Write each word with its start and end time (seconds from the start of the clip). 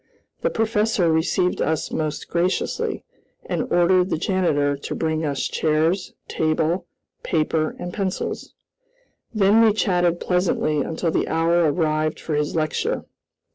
The 0.41 0.49
professor 0.49 1.11
received 1.11 1.61
us 1.61 1.91
most 1.91 2.27
graciously, 2.27 3.03
and 3.45 3.71
ordered 3.71 4.09
the 4.09 4.17
janitor 4.17 4.75
to 4.75 4.95
bring 4.95 5.23
us 5.23 5.47
chairs, 5.47 6.13
table, 6.27 6.87
paper, 7.21 7.75
and 7.77 7.93
pencils. 7.93 8.55
Then 9.31 9.61
we 9.63 9.73
chatted 9.73 10.19
pleasantly 10.19 10.81
until 10.81 11.11
the 11.11 11.27
hour 11.27 11.71
arrived 11.71 12.19
for 12.19 12.33
his 12.33 12.55
lecture. 12.55 13.05